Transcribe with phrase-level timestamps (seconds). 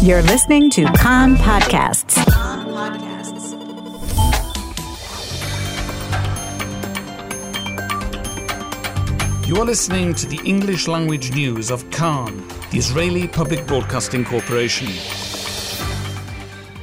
[0.00, 2.16] You're listening to Kan Podcasts.
[9.48, 14.86] You are listening to the English language news of Kan, the Israeli Public Broadcasting Corporation.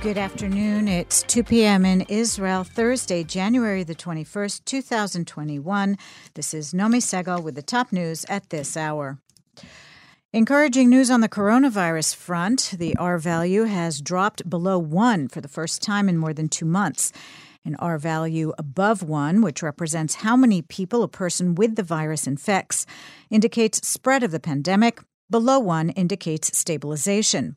[0.02, 0.90] Good afternoon.
[0.90, 1.86] It's 2 p.m.
[1.86, 5.98] in Israel, Thursday, January the 21st, 2021.
[6.34, 9.20] This is Nomi Segal with the top news at this hour.
[10.36, 12.74] Encouraging news on the coronavirus front.
[12.78, 16.66] The R value has dropped below one for the first time in more than two
[16.66, 17.14] months.
[17.64, 22.28] An R value above one, which represents how many people a person with the virus
[22.28, 22.86] infects,
[23.30, 25.00] indicates spread of the pandemic.
[25.30, 27.56] Below one indicates stabilization.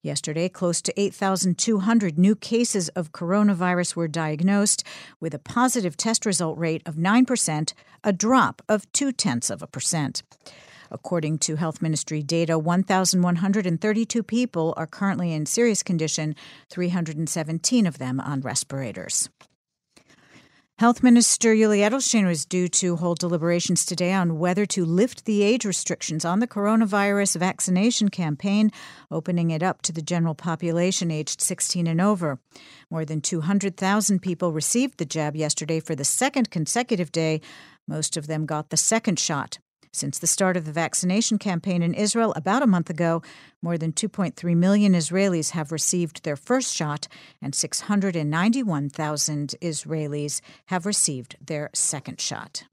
[0.00, 4.84] Yesterday, close to 8,200 new cases of coronavirus were diagnosed,
[5.18, 7.72] with a positive test result rate of 9%,
[8.04, 10.22] a drop of two tenths of a percent.
[10.94, 16.36] According to Health Ministry data, 1,132 people are currently in serious condition,
[16.70, 19.28] 317 of them on respirators.
[20.78, 25.42] Health Minister Yuli Edelstein was due to hold deliberations today on whether to lift the
[25.42, 28.70] age restrictions on the coronavirus vaccination campaign,
[29.10, 32.38] opening it up to the general population aged 16 and over.
[32.88, 37.40] More than 200,000 people received the jab yesterday for the second consecutive day.
[37.88, 39.58] Most of them got the second shot.
[39.94, 43.22] Since the start of the vaccination campaign in Israel about a month ago,
[43.62, 47.06] more than 2.3 million Israelis have received their first shot,
[47.40, 52.64] and 691,000 Israelis have received their second shot.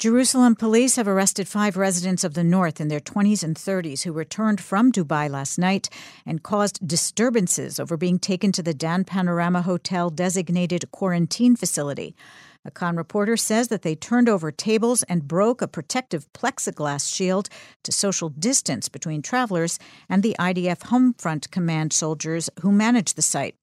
[0.00, 4.10] Jerusalem police have arrested five residents of the north in their 20s and 30s who
[4.10, 5.88] returned from Dubai last night
[6.26, 12.16] and caused disturbances over being taken to the Dan Panorama Hotel designated quarantine facility.
[12.64, 17.48] A Kan reporter says that they turned over tables and broke a protective plexiglass shield
[17.84, 19.78] to social distance between travelers
[20.10, 23.56] and the IDF Homefront Command soldiers who manage the site.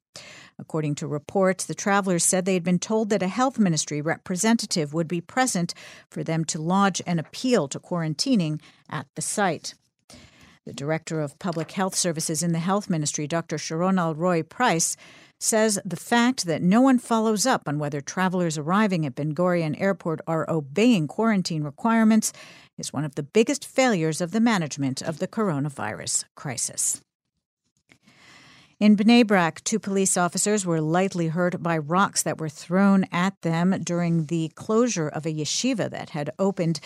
[0.57, 4.93] According to reports, the travelers said they had been told that a health ministry representative
[4.93, 5.75] would be present
[6.09, 8.59] for them to lodge an appeal to quarantining
[8.89, 9.75] at the site.
[10.67, 13.57] The director of public health services in the health ministry, Dr.
[13.57, 14.97] Sharon Alroy Preis,
[15.39, 19.79] says the fact that no one follows up on whether travelers arriving at Ben Gurion
[19.79, 22.33] Airport are obeying quarantine requirements
[22.77, 27.01] is one of the biggest failures of the management of the coronavirus crisis.
[28.77, 33.41] In Bnei Brak, two police officers were lightly hurt by rocks that were thrown at
[33.41, 36.81] them during the closure of a yeshiva that had opened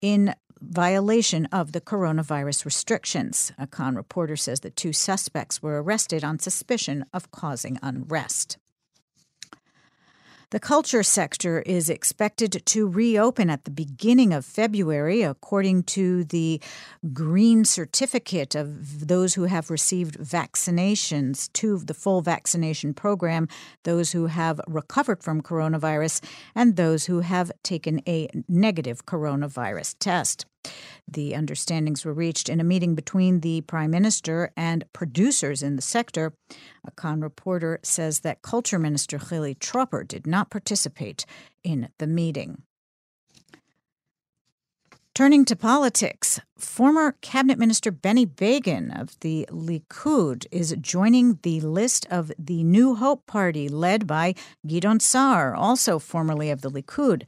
[0.00, 0.34] in
[0.68, 3.52] violation of the coronavirus restrictions.
[3.58, 8.58] A Kan reporter says the two suspects were arrested on suspicion of causing unrest.
[10.54, 16.60] The culture sector is expected to reopen at the beginning of February, according to the
[17.12, 23.48] green certificate of those who have received vaccinations to the full vaccination program,
[23.82, 30.46] those who have recovered from coronavirus, and those who have taken a negative coronavirus test.
[31.06, 35.82] The understandings were reached in a meeting between the Prime Minister and producers in the
[35.82, 36.32] sector.
[36.86, 41.26] A Kan reporter says that Culture Minister Chili Tropper did not participate
[41.62, 42.62] in the meeting.
[45.14, 52.04] Turning to politics, former cabinet minister Benny Begin of the Likud is joining the list
[52.10, 54.34] of the New Hope Party led by
[54.66, 57.22] Gideon Saar, also formerly of the Likud.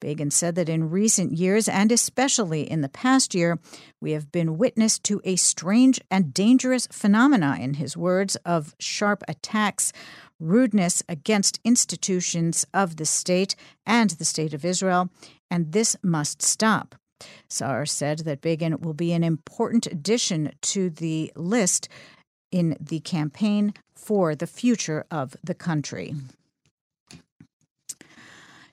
[0.00, 3.58] Begin said that in recent years, and especially in the past year,
[4.00, 9.24] we have been witness to a strange and dangerous phenomena, in his words, of sharp
[9.26, 9.92] attacks,
[10.38, 15.10] rudeness against institutions of the state and the state of Israel,
[15.50, 16.94] and this must stop.
[17.48, 21.88] Saar said that Begin will be an important addition to the list
[22.52, 26.14] in the campaign for the future of the country.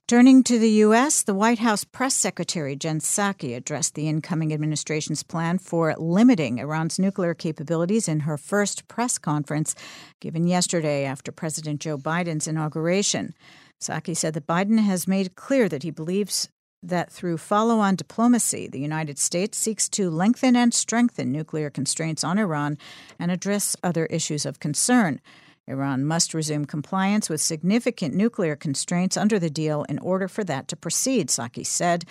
[0.08, 5.24] Turning to the U.S., the White House press secretary Jen Psaki addressed the incoming administration's
[5.24, 9.74] plan for limiting Iran's nuclear capabilities in her first press conference
[10.22, 13.34] given yesterday after President Joe Biden's inauguration.
[13.82, 16.50] Psaki said that Biden has made clear that he believes
[16.84, 22.24] that through follow on diplomacy, the United States seeks to lengthen and strengthen nuclear constraints
[22.24, 22.78] on Iran
[23.18, 25.20] and address other issues of concern.
[25.67, 30.67] Iran must resume compliance with significant nuclear constraints under the deal in order for that
[30.67, 32.06] to proceed, Psaki said.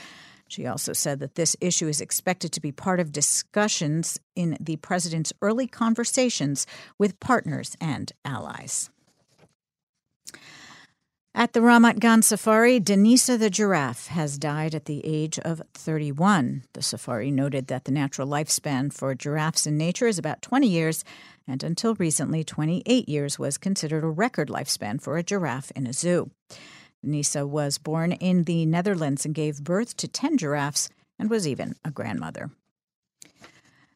[0.49, 4.77] She also said that this issue is expected to be part of discussions in the
[4.77, 6.67] president's early conversations
[6.99, 8.91] with partners and allies.
[11.37, 16.63] At the Ramat Gan Safari, Denisa the giraffe has died at the age of 31.
[16.75, 21.05] The safari noted that the natural lifespan for giraffes in nature is about 20 years,
[21.47, 25.93] and until recently, 28 years was considered a record lifespan for a giraffe in a
[25.93, 26.31] zoo.
[27.03, 30.89] Nisa was born in the Netherlands and gave birth to 10 giraffes
[31.19, 32.51] and was even a grandmother.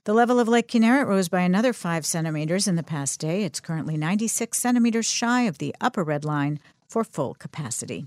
[0.04, 3.44] The level of Lake Kinneret rose by another 5 centimeters in the past day.
[3.44, 8.06] It's currently 96 centimeters shy of the upper red line for full capacity.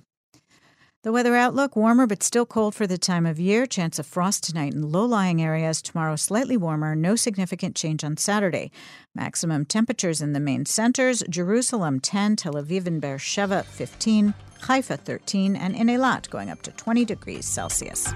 [1.04, 3.66] The weather outlook warmer but still cold for the time of year.
[3.66, 5.82] Chance of frost tonight in low lying areas.
[5.82, 6.96] Tomorrow, slightly warmer.
[6.96, 8.70] No significant change on Saturday.
[9.16, 15.56] Maximum temperatures in the main centers Jerusalem 10, Tel Aviv and Beersheba 15, Haifa 13,
[15.56, 18.14] and in Eilat going up to 20 degrees Celsius.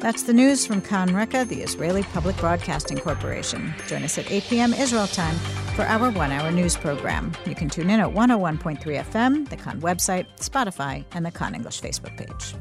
[0.00, 3.74] That's the news from Kan Reka, the Israeli Public Broadcasting Corporation.
[3.86, 4.74] Join us at 8 p.m.
[4.74, 5.36] Israel time
[5.74, 7.32] for our one hour news program.
[7.46, 11.80] You can tune in at 101.3 FM, the Kan website, Spotify, and the Kan English
[11.80, 12.54] Facebook page.